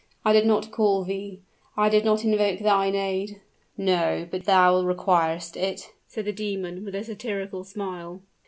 [0.25, 1.41] I did not call thee
[1.77, 3.39] I did not invoke thine aid."
[3.77, 8.23] "No, but thou requirest it!" said the demon, with a satirical smile.